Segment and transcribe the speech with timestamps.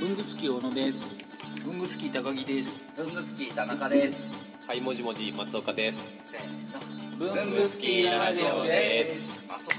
[0.00, 1.18] 文具好き小野です。
[1.64, 2.84] 文具好き高木です。
[2.96, 4.30] 文具好き田中です。
[4.64, 5.98] はい、もじもじ松岡です。
[6.30, 9.40] せーの文文具好きラジオです。
[9.48, 9.70] あそう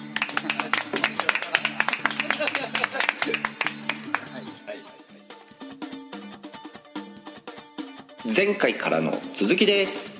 [8.36, 10.20] 前回からの続きです。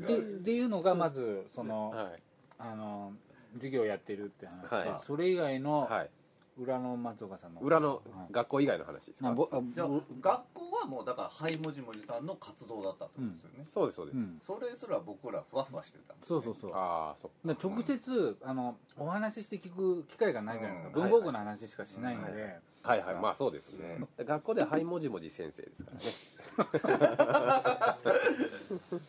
[0.00, 2.16] でっていうのがまずその、はい。
[2.58, 3.12] あの
[3.54, 4.88] 授業やってるって話と、はい。
[5.06, 6.10] それ以外のはい。
[6.58, 7.60] 裏の松岡さんの。
[7.60, 9.34] 裏のはい学校以外の話ですか？
[9.74, 14.18] じゃあぼ学校はもうだからはいもじもじさんの活動だったってことですよね、そうですそうです。
[14.18, 14.38] うん。
[14.44, 16.24] それすら僕らふわふわしてたんで。
[16.24, 16.56] すそうそう。
[16.60, 21.10] そうああ、そっ直接あのお話しして聞く機会がないじゃないですか、うん。
[21.10, 22.90] 文房具の話しかしないので、か。
[22.90, 24.00] はいはい、まあそうですね。
[24.18, 26.02] 学校でははいもじもじ先生ですからね。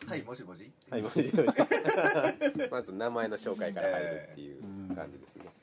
[0.07, 1.33] はいもじもじはいもじもじ。
[2.71, 4.61] まず名前の紹介から入るっていう
[4.95, 5.41] 感じですね。
[5.43, 5.53] じゃあ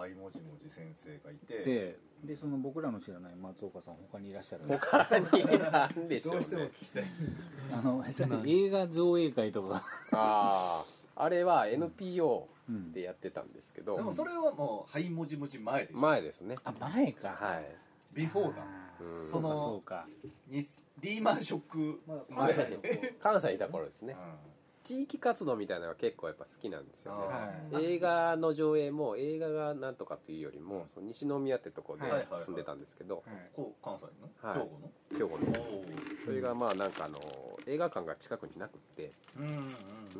[0.00, 1.62] はいもじもじ先生がいて。
[1.62, 4.64] ででその僕らの知らない松岡さん他にいらっしゃる。
[4.66, 6.70] 他になんでしょうね。
[7.70, 9.82] あの さっき映画上映会とか。
[10.12, 10.84] あ
[11.16, 12.92] あ、あれは NPO うん。
[12.92, 13.96] でやってたんですけど。
[13.96, 15.98] で、もそれはもうはいもじもじ前でしょ。
[15.98, 16.56] 前ですね。
[16.64, 17.28] あ前か。
[17.28, 17.76] はい。
[18.14, 18.64] ビフォーだ。
[18.98, 20.06] そうかそのそうか。
[20.48, 20.66] に
[21.00, 22.00] リーマンショック
[22.32, 22.78] はい前
[23.20, 24.14] 関西にいた頃ですね。
[24.14, 24.59] う
[24.90, 27.12] 地域活動みたいなのは結構やっぱ好きなんですよ
[27.72, 27.78] ね。
[27.78, 27.94] はい。
[27.94, 32.02] 映画の上映も映画がなんとかというよりも、その西宮ってとこで
[32.40, 33.36] 住んでたんですけど、はい。
[33.36, 34.50] んこう関西の？
[34.50, 35.16] はい。
[35.16, 35.46] 兵庫の？
[35.46, 35.64] 兵庫の。
[36.24, 37.20] それがまあなんかあの
[37.68, 39.68] 映画館が近くになくって、うんうん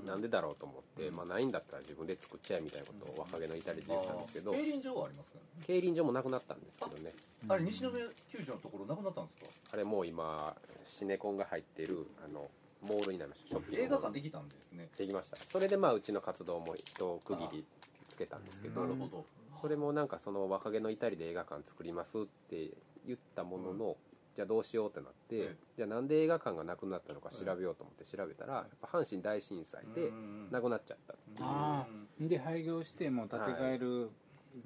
[0.02, 0.06] うん。
[0.06, 5.64] なんでだろうと思って、まあないんだったら自分で作っちゃえみたいなことを若気の至りで言ったんですけど、競輪場はありますからね。
[5.66, 7.12] 競輪場もなくなったんですけどね。
[7.48, 9.46] あれ西宮球場のところなくなったんですか？
[9.72, 10.54] あれもう今
[10.86, 12.48] シネコンが入ってるあの
[12.82, 14.88] モールになりましたショッピング映画館できたんですね。
[14.96, 15.36] できました。
[15.36, 17.64] それでまあうちの活動も一区切り
[18.08, 19.24] つけたんですけどなるほど。
[19.60, 22.70] それもなんかその若気の至りで映画館作りますって
[23.06, 23.96] 言ったものの、
[24.34, 30.10] じゃあどうしようってなって、うんじゃあなんで映画館がなくなったのか調べようと思って調べたら、やっぱ阪神大震災で
[30.50, 31.86] なくなっちゃった、ああ
[32.19, 34.10] で廃業してもう建て替える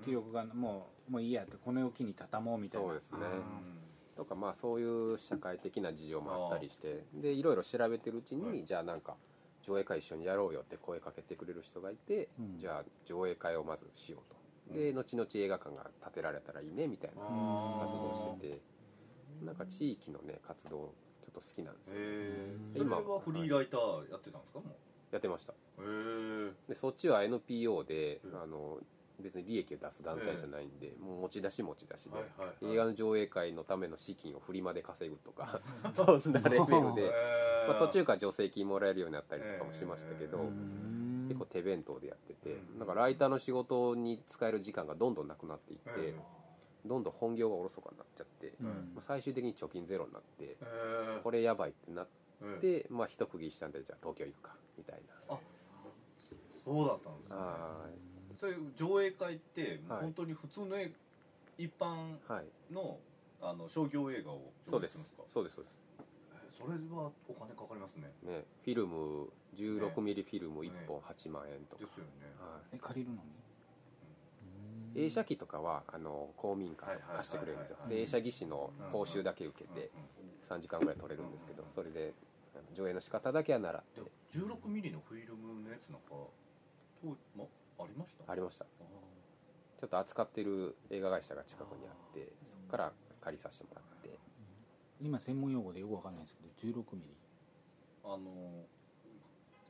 [0.05, 2.87] 気力がもうもういいやってこの機に畳もうみたいな。
[2.87, 3.19] そうですね。
[3.19, 3.84] うん
[4.17, 8.65] とかまあそういう社会的な事情もあったりしてでいろいろ調べてるうちに、はい。
[8.65, 9.17] じゃあなんか
[9.63, 12.59] 上映会一緒にやろうよって声かけてくれる人がいて、うん。
[12.59, 14.45] じゃあ上映会をまずしようと。
[14.75, 17.23] で後々映画館が建てられたらいいねみたいな
[17.81, 18.61] 活動してて
[19.45, 24.65] なんか地域のね活動ちょっと好きなんですよ、へえそれ今はフリーライターやってたんですかも
[25.13, 25.53] やってました。
[26.67, 28.43] でそっちは NPO で、うん。
[28.43, 28.79] あの
[29.25, 32.19] 別に利益を出す団体じゃないんで、もう持ち出し持ち出しで、
[32.61, 35.61] 映画の上映会のための資金をフリマで稼ぐとか
[35.93, 37.11] そんなレベルで、
[37.67, 40.53] まあ、途中から助成金もらえるようになったりとかもしましたけど、
[41.29, 42.79] 結構手弁当でやってて、うん。
[42.79, 46.23] なんかライターの仕事に使える時間がどんどんなくなっていって、うん。
[46.85, 48.67] どんどん本業がおろそかになっちゃって、うん。
[48.67, 50.59] まあ最終的に貯金ゼロになって、
[51.23, 52.09] これやばいってなっ
[52.43, 52.61] うん。
[52.61, 55.39] て、まあ一区切りしたんでじゃあ東京行くかみたいな。
[56.65, 57.37] そうだったんですね。
[57.37, 57.89] は
[58.39, 60.01] そういう上映会ってはい。
[60.03, 60.93] 本当に普通の映
[61.59, 62.73] 一般いはい。
[62.73, 62.99] の
[63.41, 65.23] あの商業映画をそうです上映するんですか？
[65.33, 65.57] そうです。
[65.57, 65.75] そうです
[66.35, 68.11] えそれはお金かかりますね。
[68.23, 72.11] ねフィルム16ミリフィルム1本8万円とか、ですよね。
[72.41, 73.23] はえ借りるの
[74.95, 75.01] に？
[75.03, 77.77] い、映写機とかはあの公民館はいはいはいはい貸してくれるんですよ。
[77.83, 77.89] うん。
[77.91, 79.91] で映写技師の講習だけ受けて
[80.49, 82.13] 3時間ぐらい撮れるんですけどそれで
[82.55, 87.45] あの上映の仕方だけは習ってでも16ミリのフィルムのやつなんかと、ま、
[87.79, 88.31] ありました？
[88.31, 88.65] ありました。
[88.65, 88.69] あ
[89.81, 94.19] ちょっと扱ってる映画会社が近くにあってそこから借りさせてもらって。
[95.01, 97.15] 今専門用語でよくわかんないんですけど16ミリ。
[98.05, 98.65] ーあの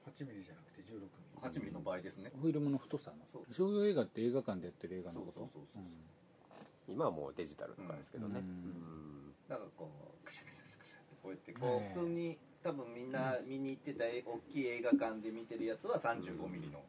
[0.06, 1.08] 8ミリじゃなくて16ミ
[1.42, 2.30] 8ミリの場合ですね。
[2.40, 3.24] フィルムの太さの。
[3.24, 3.52] そう。
[3.52, 5.40] 商業映画って映画館でやってる映画のこと。
[5.40, 6.92] そうそうそうそう。
[6.92, 8.40] 今はもうデジタルとかですけどね。
[8.40, 8.46] ううん。
[8.46, 9.90] んなんかこ
[10.22, 16.80] うカシャカシャカシャカシャってこうやってこう普通に多分みんな見に行ってた大きい映画館で見てるやつは35ミリの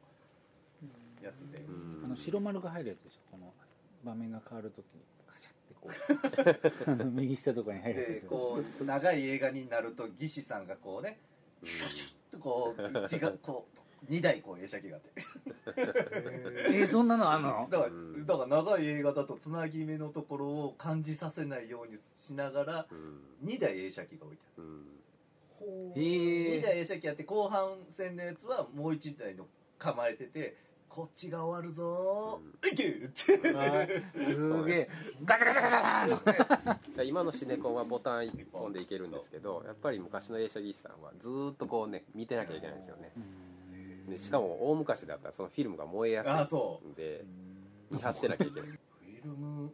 [1.26, 2.02] やつで、うん。
[2.06, 3.54] あの白丸が入るやつでしょこの
[4.04, 5.02] 場面が変わるときに。
[5.28, 5.90] カシャってこ
[6.88, 8.30] うあの右下とかに入るやつでしょ。
[8.30, 11.20] でこう長い映画になると技師さんがこうね
[11.64, 12.82] シュッシュッとこう
[13.16, 15.12] 違うこう2台こう映写機があって。
[16.70, 17.68] えー、そんなのあんの？
[17.72, 18.26] だからうん。
[18.26, 23.20] だから長い映画だとつなぎ目のところを感じさせないようにしながらうん。
[23.44, 24.68] 2台映写機が置いてある。
[24.68, 24.86] うん。
[25.96, 29.48] え2ー、台映写機あって後半戦のやつはもう1台の
[29.80, 30.56] 構えてて
[30.96, 32.40] こっちが終わるぞ。
[32.62, 34.18] ー、いけって。
[34.18, 34.90] すげえ
[35.26, 35.70] ガチャガチャガ
[36.08, 43.12] チャガチャ今のシネコンはボタン1本でいけるんですけどやっぱり昔の映写技師さんはずーっとこうね見てなきゃいけないんですよね。
[44.08, 47.26] でしかも大昔だったらそのフィルムが燃えやあすいそんで
[47.92, 48.70] 見張ってなきゃいけない。
[48.70, 49.74] フィルム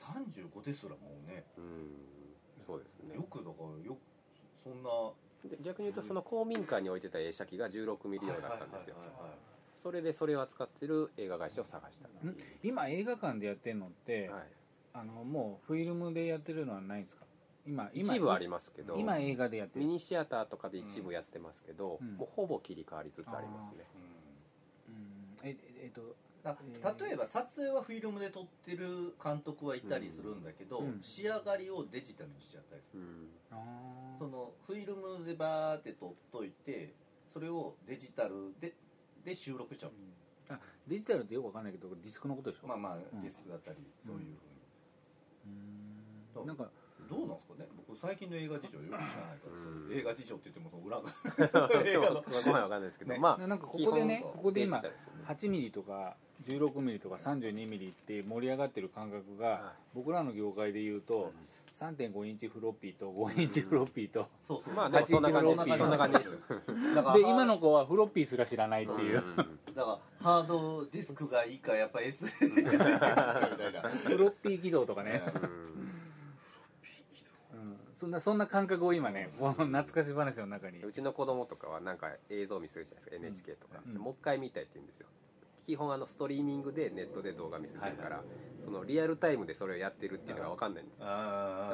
[0.00, 0.96] 35ですらも
[1.26, 1.44] うね。
[1.58, 1.90] うん。
[2.66, 3.16] そうですね。
[3.16, 3.98] よくだからよ
[4.64, 4.88] そんな。
[5.44, 8.96] で逆に言うとその公民館に置いてた映写機が16ミリ用だったんですよ。
[8.96, 12.08] はいはいはいはいそれでそれを扱ってる映画会社を探した
[12.62, 14.42] 今映画館でやってるのって、うはい。
[14.94, 17.24] あのもうフィルムでやってるのはないんですか？
[17.66, 19.84] 今今一部ありますけど今映画でやってる。
[19.84, 22.14] ミニシアターとかで一部やってますけど、うん。
[22.16, 23.84] もうほぼ切り替わりつつありますね、
[25.42, 25.48] うん。
[25.48, 30.98] ええっと例えば撮影はフィルムで撮ってる監督はいたりするんだけど、うん。
[31.02, 34.16] 仕上がりをデジタルにしちゃったりする、うん。
[34.16, 36.94] そのフィルムでバーって撮っといて
[37.26, 38.74] それをデジタルで
[39.26, 39.90] で収録しちゃう、
[40.48, 42.68] あデジタルってよくわかんないけどディスクのことでしょ？
[42.68, 43.00] まあまあん。
[43.20, 44.36] ディスクだったり、そういうふうに。
[46.38, 46.46] うーん。
[46.46, 46.70] なんか
[47.10, 47.66] どうなんですかね？
[47.76, 49.50] 僕最近の映画事情よく知らないか
[49.90, 51.10] ら、映画事情って言ってもその裏が。
[51.84, 52.22] 映画の。
[52.22, 53.18] ごめんわかんないですけど、ね。
[53.18, 61.32] まあなんかここでねここで今デジタルですよね8ミリとか16ミリとか32ミリって盛り上がってる感覚が、は僕らの業界で言うと、
[61.78, 64.74] 3.5インチフロッピーと5インチフロッピーと、そうそう。
[64.74, 66.30] まあでもそんな感じ8キロそんな感じです。
[66.94, 68.34] だからで今の子はフロッピーす。
[68.36, 69.36] ら知らないっていう、ん。
[69.36, 72.94] だからハードディスクがいいかやっぱ SD みたいな
[74.04, 75.22] フロッピー起動とかね、
[77.94, 80.82] そんなそんな感覚を今ねこの懐かし話の中に。
[80.82, 83.94] うちの子供とかはなんか映像見せるじゃないですか NHK とか、うん。
[84.00, 85.06] もう一回見たいって言うんですよ
[85.66, 88.22] 基本あのストリーミングでネットで動画見せてるから、
[88.64, 91.06] そのリアルタイムでそれをやってるっていうのが分かんないんですよ。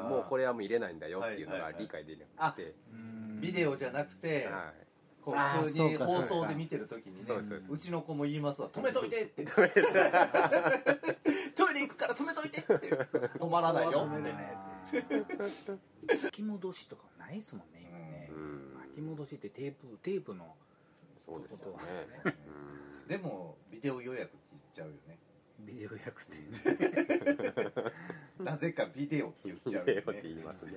[0.08, 4.74] もうこれはもう入れないんだよっていうのが理解できなくて、うんビデオじゃなくて、はい。
[5.20, 7.44] こう普通に放送で見てる時にねそう
[7.78, 9.44] ちの子も言いますわ「止めといて」って。
[9.44, 9.64] ト
[11.70, 12.74] イレ行くから止めといてって。
[13.38, 14.08] 止まらないよ。
[14.10, 14.56] ってね。
[16.08, 18.30] 巻き戻しとかないですもんね今ね。
[18.32, 18.74] う、ん。
[18.80, 20.56] 巻き戻しってテープテープの
[21.26, 21.78] そうですよね。
[22.24, 22.32] うん
[23.08, 25.18] でもビデオ予約って言っちゃうよね。
[25.60, 26.38] ビデオ役って
[28.42, 30.72] なぜかビデオって言っちゃうよビデオって言ねいますね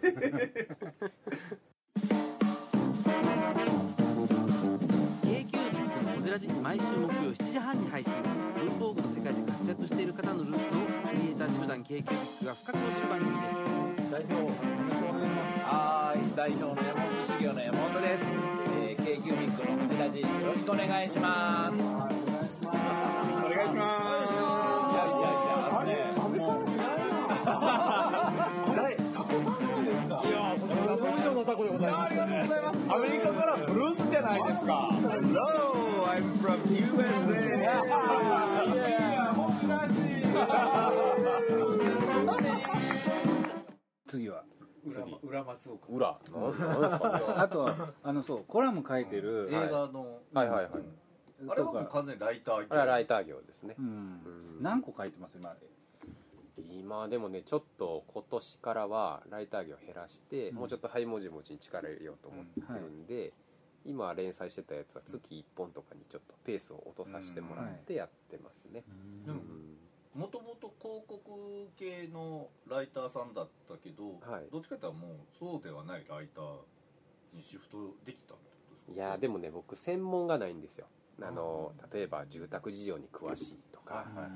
[6.06, 8.14] のこじらじ毎週木曜7時半に配信。
[8.56, 10.80] 文房具の世界で活躍している方のルーツを
[11.10, 13.56] クリエイター集団 k q b i c が深く落ちる番組です
[14.12, 14.48] 代表お
[15.14, 15.60] 願いします。
[15.64, 18.26] はい、代表の山本修行の山本です。
[18.82, 21.72] えー、k q ミックのこちらじよろしくお願いしま
[22.12, 22.15] す。
[32.96, 34.88] アメリカからブルースじゃないですか。
[34.90, 37.36] Hello, I'm from USA.
[44.08, 44.46] 次は。
[45.24, 45.88] 裏松岡。
[45.92, 46.18] 裏？
[47.38, 50.22] あとはあのそうコラム書いてる、映画の。
[50.34, 50.72] はいはいはい。
[51.50, 53.76] あれはもう完全にライターあれはライター業ですね。
[54.62, 55.38] 何個書いてます？
[55.38, 55.54] 今
[56.62, 60.56] 今でもねちょっと今年からはライター業を減らして、うん。
[60.58, 63.34] もうちょっとハイ文字文字に力入れようと思ってるんで、
[63.86, 68.84] 今連載してたやつは月1本とかにちょっとペースを落とさせてもらってやってますね、
[69.26, 70.22] でもうん。
[70.22, 74.46] もともと広告系のライターさんだったけど、はい。
[74.52, 76.56] どっちかっていうともうそうではないライター
[77.34, 79.06] にシフトできたってことですか？
[79.06, 80.88] いやでもね僕専門がないんですよ
[81.22, 84.28] あの例えば住宅事情に詳しいとか、な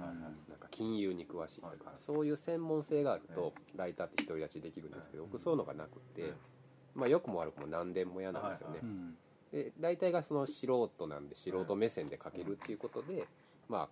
[0.55, 6.33] んか金融に詳しいとか、そういう専門性があるとライターって独り立ちできるんですけど、僕そういうのがなくて、
[6.95, 8.79] まあ良くも悪くも何でも嫌なんですよね、
[9.51, 13.25] で大体がその素人なんで素人目線で書けるっていうことで、
[13.67, 13.89] まあ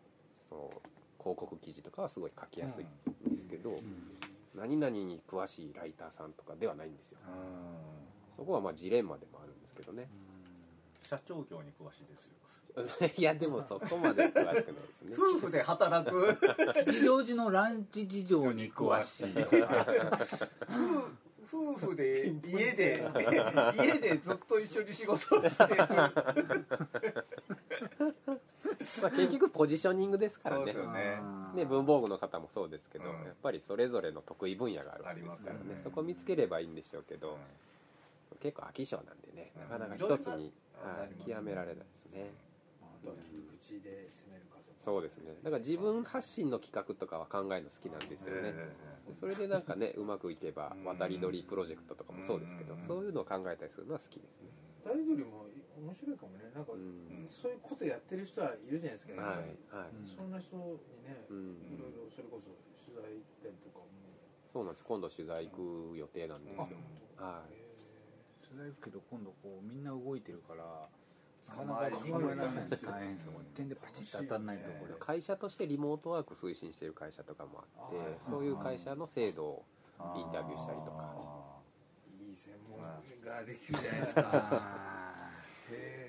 [0.50, 0.72] その
[1.20, 2.86] 広告記事とかはすごい書きやすい
[3.30, 3.82] んですけど、
[4.56, 7.20] 何々に詳しいライターさんとかではないんですよ。
[8.36, 10.08] そこはまあジレンマでもあるんですけどね
[11.08, 12.32] 社長業に詳しいですよ。
[13.18, 15.16] いやでもそこまで詳しくないですね。
[15.18, 16.38] 夫婦で働く。
[16.86, 19.28] 吉祥寺のランチ事情に詳しい。
[21.50, 23.10] 夫婦で家で
[23.78, 25.78] 家でずっと一緒に仕事をしてる
[29.02, 31.22] まあ結局ポジショニングですからそうねですよね。
[31.56, 33.12] ね、文房具の方もそうですけど、うん。
[33.26, 35.76] やっぱりそれぞれの得意分野があるわけですからね。
[35.76, 35.82] ね。
[35.82, 37.38] そこ見つければいいんでしょうけど、
[38.42, 40.52] 結構飽き性なんでねなかなか一つに、
[41.26, 42.32] 極められないですね。
[42.82, 44.78] あとは切り口で攻めるかとか。
[44.80, 45.36] そうですね。
[45.44, 48.54] だから自分発信の企画とかは考えるの好きなんですよね、
[49.08, 50.86] でそれでなんかねうまくいけばうん。
[50.86, 52.88] 渡り鳥プロジェクトとかもそうですけど、うん。
[52.88, 54.50] そういうのを考えたりするのは好きですね、
[54.86, 55.46] 二人鳥も
[55.78, 56.52] 面白いかもね。
[56.54, 57.26] なんか、うん。
[57.28, 59.58] そういうことやってる人はいるじゃないですか、はい
[60.06, 60.64] そんな人に
[61.04, 61.62] ね、うん。
[61.70, 62.50] いろいろそれこそ
[62.86, 63.86] 取材行ったりとかも。
[64.54, 64.86] そうなんです。
[64.86, 66.78] 今度取材行く予定なんですよ、
[67.18, 67.67] はい
[68.56, 70.88] 辛いけど今度こうみんな動いてるから
[71.56, 79.66] 捕まえられないんです大変ですよ点でパチッと当たんないとこれ会社としてリモートワーク推進している会社とかもあってそういう会社の制度を
[80.18, 81.38] インタビューしたりとか。
[82.28, 84.78] いい専門ができるじゃないですか。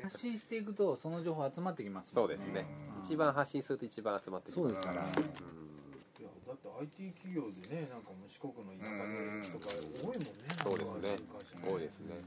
[0.02, 2.66] 発信していくとその情報集まってきますもんそうですね。
[2.94, 5.77] うん一番発信すると一番集まってきますそうですからうん
[6.18, 9.70] いやだって IT 企業でねなんかもう四国の田舎でとか
[10.02, 11.14] 多いもんねそうですね。
[11.14, 12.18] なんか会社多いですね。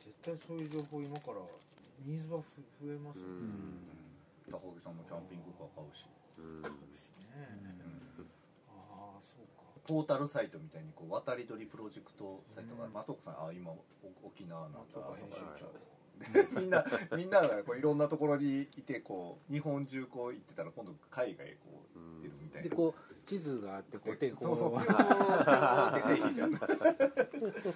[0.00, 1.44] 絶対そういう情報今から
[2.08, 3.44] ニーズはふ増えますよね。
[4.48, 4.56] うん。
[4.56, 6.08] 高木さんもキャンピングカー買うし。
[6.40, 6.72] うんね。
[8.72, 9.68] ああそうか。
[9.84, 12.92] ポータルサイトみたいにこう渡り鳥プロジェクトサイトがうん。
[12.92, 13.84] 松岡さんあ今お
[14.24, 15.68] 沖縄なんだ松岡編集長
[16.52, 16.84] みんな
[17.16, 22.68] みんながこういろんなところにいてこう日本中こう行ってたら今度海外へこう行ってるみたいな。
[22.68, 24.72] でこう地図があってこう手こそう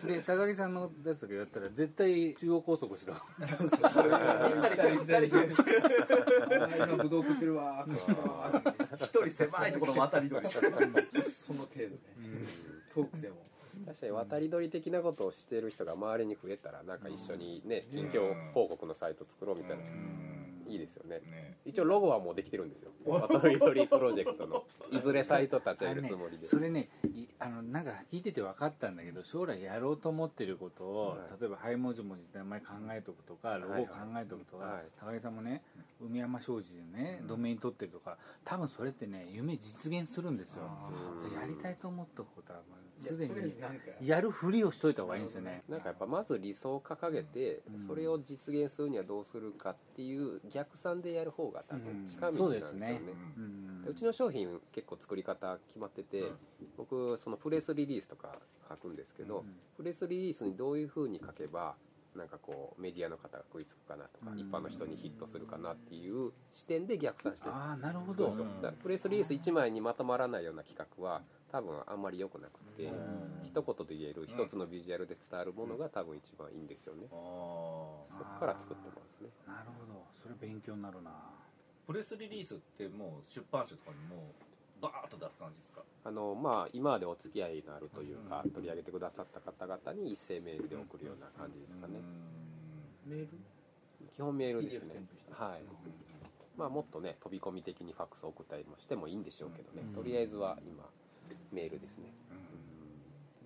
[0.08, 3.24] で高木さんのやつがやったら絶対中央高速しか。
[3.38, 3.48] 行っ
[5.06, 10.66] たり来たり来たりあー今ブドウ食ってるわー一人狭いところ渡り鳥しかそ
[11.54, 11.98] の程度ね。
[12.92, 13.36] 遠くても
[13.86, 19.82] 確かに渡り鳥的なことをしてる人が周りに増えたらなんか一緒にね近況報告のサイト作ろうみたいな。
[20.66, 21.20] いいですよね。
[21.30, 21.58] ね。
[21.66, 22.90] 一応ロゴはもうできてるんですよ。
[23.04, 24.64] 渡り鳥プロジェクトの。
[24.90, 26.46] いずれサイト立ち上げるつもりで。
[26.46, 31.40] それねいあのなんか聞いてて分かったんだけど将来やろうと思ってることを、はい。
[31.40, 34.84] 例えば早文字文字で名前考えとくとかロゴ考えとくとか、はい。
[34.98, 35.62] 高木さんもね
[36.00, 37.26] 海山商事でね、うん。
[37.26, 40.62] ドメイン取ってるとか多分それってね夢実現するんですよ。
[41.38, 43.34] やりたいと思ったことはまあすでに
[44.00, 45.62] やるふりをしといた方がいいんですよね。
[45.68, 47.86] なんかやっぱまず理想を掲げてうん。
[47.86, 52.86] それを実現するにはどうするかっていう逆算でやる方が多分近道なんですすよね。
[52.86, 53.00] ね、
[53.36, 53.82] ううん。
[53.82, 56.36] でうちの商品結構作り方決まってて、うん。
[56.76, 59.44] 僕そのプレスリリースとか書くんですけど、うん。
[59.76, 61.74] プレスリリースにどういうふうに書けば
[62.14, 64.38] なんかこうメディアの方が食いつくかなとか、うん。
[64.38, 68.32] 一般の人にヒットするかなっていう視点で逆算してるああなるほど
[68.82, 71.22] プレスリリース1枚にまとまらないような企画は
[71.54, 73.46] 多分あんまり良くなくて、うん。
[73.46, 77.14] 一言で言える一つのビジュアルで伝わるものが多分一番いいんですよね、あ
[78.10, 79.30] そこから作ってますね。
[79.46, 80.02] なるほど。
[80.20, 81.12] それ勉強になるな。
[81.86, 84.34] プレスリリースってもう出版社とかにも
[84.80, 85.82] うバーッと出す感じですか？
[86.02, 92.00] あのまあ今までお付き合いのあるというか、取り上げてくださった方々に一斉メールで送るような感じですかね、
[93.06, 93.28] メール？
[94.10, 95.04] 基本メールですね。
[95.30, 95.62] はい。
[96.56, 99.94] まあもっとね飛び込み的にファックスを送ったりもしてもいいんでしょうけどね、うん。
[99.94, 100.82] とりあえずは今
[101.52, 102.10] メールですね、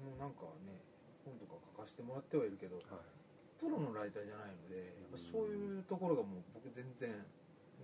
[0.00, 0.80] もうなんかね
[1.24, 2.80] 本とか書かせてもらってはいるけど
[3.58, 7.10] プロのライターじゃないのでやっぱそういうところがもう僕全然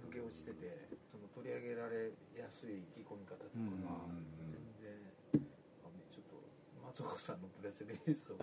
[0.01, 4.09] 抜け落ちててその取り上げられやすい意気込み方とかが
[4.49, 5.43] 全然
[5.85, 6.41] あちょっと
[6.89, 8.39] 松岡さんのプレスリリースを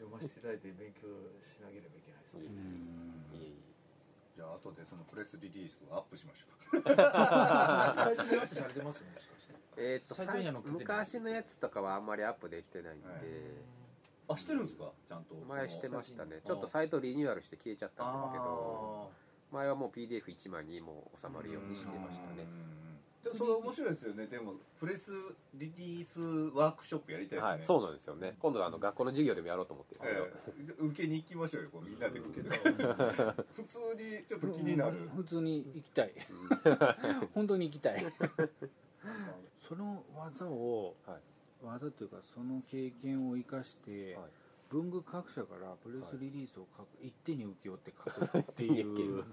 [0.00, 1.08] 読ませていただいて勉強
[1.44, 2.48] しなければいけないですね。
[4.36, 6.48] じゃあ後でそのプレスリリースをアップしましょ
[6.80, 9.20] サイトでアップされてますよね
[9.80, 13.18] ええーっと昔のやつとかはあんまりアップできてないんで、はい。
[14.28, 14.92] あしてるんですか？
[15.08, 15.34] ちゃんと。
[15.48, 16.40] 前してましたね。
[16.46, 22.46] ちょっとサイトリニューアルして消えちゃったんですけどあ前はもう PDF1 枚にもう収まるようにしてましたね。
[23.36, 24.26] それ面白いですよね。
[24.28, 25.10] でもプレス
[25.54, 26.20] リリース
[26.56, 27.50] ワークショップやりたいですね。
[27.52, 28.34] はいそうなんですよね。
[28.40, 29.94] 今度はあの学校の授業でもやろうと思って。
[29.96, 30.86] るんですけど、ええ。
[30.86, 32.48] 受けに行きましょうよこうみんなで受けて。
[33.52, 34.96] 普通にちょっと気になる。
[35.14, 36.12] 普通に行きたい。
[37.34, 38.06] 本当に行きたい
[39.70, 41.18] その技を、はい。
[41.62, 44.24] 技というかその経験を生かして、はい。
[44.68, 49.24] 文具各社からプレスリリースを書く、一手に請け負って書くっていう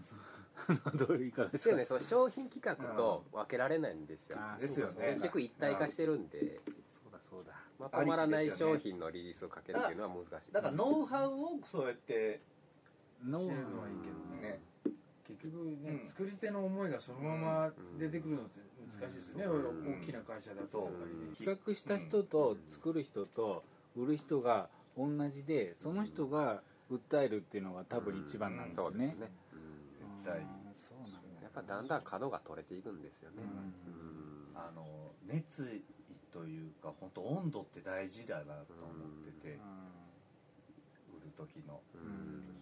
[0.97, 1.85] どういう言い方でかですすよね。
[1.85, 4.37] その商品企画と分けられないんですよ。
[4.59, 5.13] ですよね。
[5.13, 6.61] 結局一体化してるんで。
[6.87, 12.41] そうだそうだまとまらない商品のリリースをかけるっていうのは難しいですだからノウハウをそうやって
[13.23, 14.41] ノウ教えるのはいいけどね。
[14.41, 14.61] ね
[15.27, 18.59] 結局ね、うん作り手の思いがそのまま出てくるのって
[18.91, 20.83] 難しいですね、うん大きな会社だとそう。
[20.83, 21.35] やっぱりね。
[21.35, 23.63] 企画した人と作る人と
[23.95, 28.97] 売る人が同じでその人が訴えるっていうのが多分一番なんですよね。
[28.97, 29.67] そうですね、うん
[30.23, 33.37] 絶対そうなんだやっぱだんだん角が取れていくんですよね、
[33.87, 33.93] うう
[34.53, 34.57] ん。
[34.57, 34.85] あの
[35.25, 35.83] 熱意
[36.31, 39.59] というか本当温度って大事だなと思ってて。
[41.09, 41.81] 売る時の。
[41.95, 42.57] うん。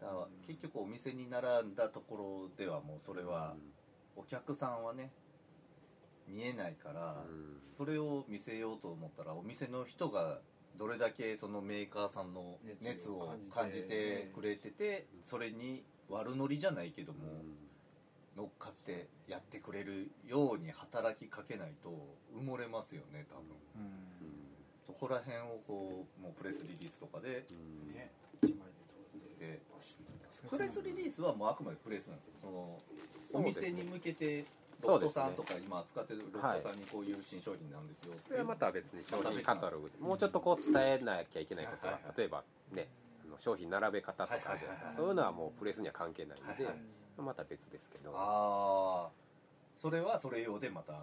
[0.00, 3.54] だから結局お店に並んだところではもうそれは
[4.16, 5.10] お客さんはね
[6.28, 7.60] 見えないからうん。
[7.70, 10.40] それを見せようと思ったらお店の人が
[10.78, 17.18] どれだけそのメーカーさんの熱を感じてくれててそれに悪ノリじゃないけども
[18.36, 23.44] 乗っかってやってくれるように働きかけないと埋もれますよね多分。
[23.76, 23.90] うん。
[24.84, 27.94] そこら辺をこうもうプレスリリースとかでうん。
[27.94, 28.10] ね。
[28.42, 28.68] 一枚
[29.38, 29.60] でで
[30.50, 32.32] プレスリリースはもうあくまでプレスなんですよ。
[33.30, 34.46] そのお店に向けて
[34.82, 38.14] ロットさんとか今扱ってるロットさんにこういう新商品なんですよ。
[38.26, 42.88] それはまた別に商品カタログでもうちょっとこう伝えなきゃいけないことははいはいはい例えばね
[43.26, 46.74] あの商品並べ方とかあるじゃないですはいはいはいはいかそういうのはもうプレスには関係ないんではいはい。
[47.18, 48.12] また別ですけど。
[48.12, 49.24] はああ
[49.74, 50.96] それはそれ用でまた、い。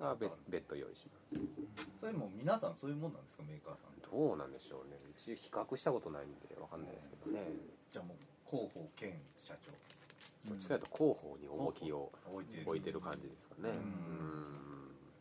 [0.00, 1.38] まあ別別途用意しま
[2.00, 4.96] それも皆さんそういうもんなんですかメーカーさんすどうなんでしょうね。
[5.04, 7.52] うち比較したことないんでわかんないですけどね。
[7.92, 8.16] じゃあもう
[8.48, 9.72] 広報兼社長
[10.48, 12.12] どっちかというと広報に重きを
[12.64, 13.00] 置いてる。
[13.00, 13.70] 感じですかね。
[13.70, 14.56] うん。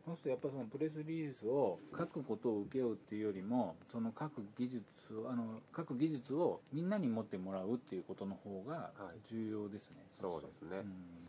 [0.06, 4.84] そうするとやっぱそのプレスリリースを書くことを請け負うっていうよりもその書く技術
[5.18, 9.20] をあの書く技術をみんなに持ってもらうっていうことの方がはい。
[9.28, 10.78] 重要ですね、そうですね。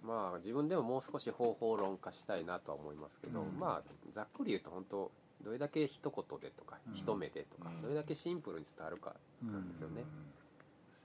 [0.03, 0.09] うん。
[0.09, 3.59] まあ自分でももう少し方法論化したいなとは思いますけど、うん。
[3.59, 5.11] まあざっくり言うと本当
[5.43, 6.95] どれだけ一言でとか、うん。
[6.95, 10.05] 一目でとか、うんどれだけシンプルに伝わるかうんなんですよね、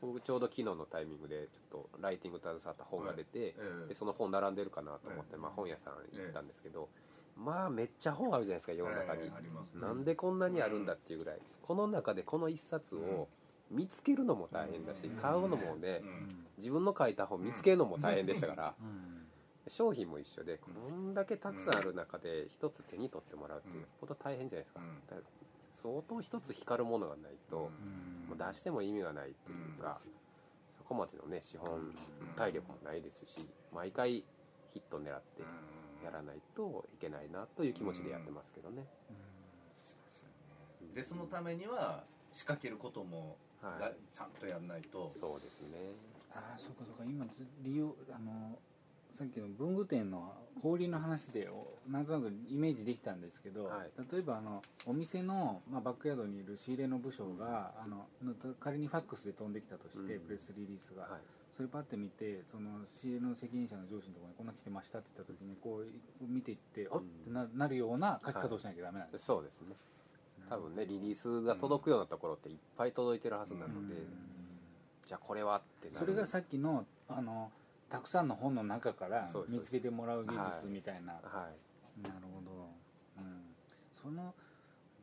[0.02, 3.56] 僕ちょうど昨日のタイミングでちょっとライティング携わった本が出て、え
[3.86, 5.38] えでその本並んでるかなと思って、ええ。
[5.38, 6.90] まあ、本屋さん行ったんですけど、
[7.38, 9.32] まあめっちゃ本あるじゃないですか世の中に、えね。
[9.76, 13.28] なんでこんなにあるんだっていうぐらい、この中でこの一冊を
[13.70, 15.16] 見つけるのも大変だし、うん。
[15.18, 16.46] 買うのもね、うん。
[16.58, 19.22] 自分の書いた本見つけるのも大変でしたから、うん。
[19.68, 24.82] 商品も一緒でこんだけたくさんある中で一つ手に取ってもらうっていうこと大変じゃないですか,、
[25.82, 28.28] 相当一つ光るものがないと、うん。
[28.30, 30.00] もう出しても意味がないというか、
[30.78, 31.94] そこまでのね資本
[32.36, 34.24] 体力もないですし毎回
[34.74, 35.42] ヒット狙って
[36.04, 38.86] やらないといけないなという気持ちでやってますけどね、
[40.96, 43.80] でそのためには仕掛けることもはい。
[43.80, 45.78] がちゃんとやんないと、そうですね。
[46.34, 47.04] ああそうかそうか。
[47.06, 48.58] 今ず利用あの
[49.14, 53.90] さっきの文具店の氷の話でおなんとなくイメージできたんですけど、はい。
[54.12, 60.20] 例えばあのお店の、まあ、バックヤードにいる仕入れの部署が、あのの仮にファックスで飛んできたとして、うん。
[60.22, 61.22] プレスリリースが、はい。
[61.56, 62.70] それパッて見てその
[63.02, 69.76] 仕入れの責任者の上司のところにこんな来てましたって言った時にこう見ていって、おっってななるような書き方をしなきゃダメなんです、そうですね。
[70.50, 74.08] 多分ねリリースが届くようなところっていっぱい届いてるはずなので、うん。
[75.08, 76.00] じゃあこれはってなる。
[76.00, 77.52] それがさっきのあの
[77.92, 81.50] たくさんの本の中から見つけてもらう技術みたいな、は
[82.00, 82.02] い。
[82.02, 82.70] なるほど、
[83.18, 83.42] うん、
[84.02, 84.34] その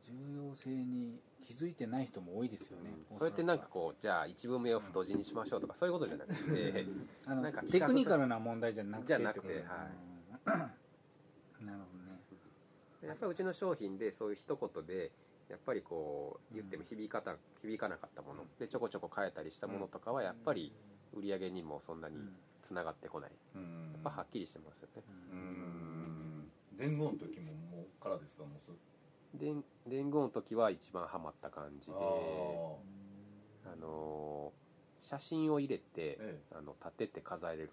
[0.03, 3.17] 重要性に気づいてない人も多いですよね、うん。
[3.17, 6.85] そうやってなんかこうじゃあ一文目を太字にしましょうとかそういうことじゃなくて
[7.27, 9.67] あのなんかテクニカルな問題じゃなくてじゃなくてってこ
[10.45, 11.67] とうん。
[11.67, 12.19] なるほどね。
[13.03, 15.11] やっぱりうちの商品でそういう一言で
[15.47, 20.73] やっぱりこう言っても響かた響かなかったものでちょこちょこ変えたりしたものとかはやっぱり
[21.13, 22.17] 売り上げにもそんなに
[22.61, 23.31] つながってこない。
[23.55, 23.91] うん。
[23.93, 25.03] やっぱはっきりしてますよね。
[25.31, 26.51] うん。
[26.77, 28.71] 伝言の時ももうからですかもうす
[29.35, 31.97] 伝伝言の時は一番ハマった感じであ
[33.73, 34.51] あの
[35.01, 35.83] 写真を入れて
[36.19, 37.69] えあの立てて飾れる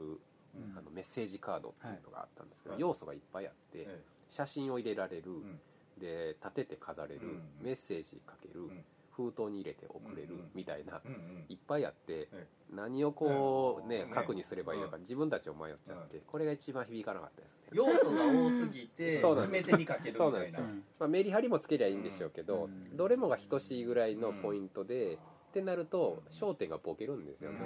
[0.56, 0.78] うん。
[0.78, 2.80] あのメッセージカードっていうのがあったんですけど、はい。
[2.80, 5.60] 要素がいっぱいあって、え写真を入れられる、ん。
[6.00, 7.42] で立てて飾れる、うん。
[7.62, 8.84] メッセージかける、ん
[9.16, 11.44] 封筒に入れて送れる、みたいな、うんうん。
[11.48, 14.10] いっぱいあって、え何をこうね、うん。
[14.10, 19.64] 核にすればいいのか、自分たちを迷っちゃって、これが一番響かなかったですね、要素が多すぎて そうなんです。
[19.64, 20.26] 決め手にかけるみたいな。
[20.26, 20.84] そうなんですよ。
[20.98, 22.96] まあ、メリハリもつけりゃいいんでしょうけど、うん。
[22.96, 25.18] どれもが等しいぐらいのポイントで、っ
[25.52, 27.60] てなると焦点がボケるんですよね、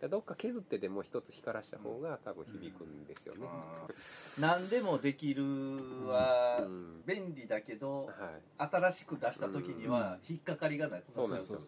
[0.00, 3.48] でどっか削ってでも一つ光らした方が多分響くんですよね、
[4.40, 5.44] 何でもできる
[6.06, 7.02] はうん。
[7.06, 8.42] 便利だけどはい。
[8.70, 11.60] 新しく出した時には引っかかりがないそうなんですよ。